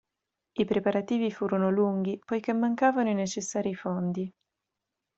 [0.53, 4.33] I preparativi furono lunghi, poiché mancavano i necessari fondi..